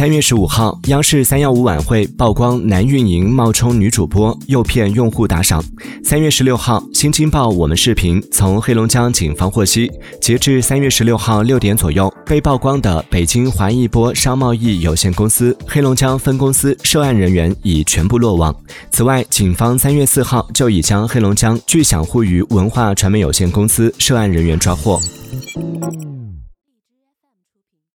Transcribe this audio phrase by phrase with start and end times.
[0.00, 5.62] 三月十五号，央视三幺五晚会曝光男运营冒充女主播诱骗用户打赏。
[6.02, 18.56] 三月十六号，新京报我们视频从黑龙江警方获悉，截至三月十六号六点左右，被曝光的北京华艺波商贸易有限公司黑龙江分公司涉案人员已全部落网。
[18.90, 24.98] 此外，警方三月四号就已将黑龙江巨享互娱文化传媒有限公司涉案人员抓获。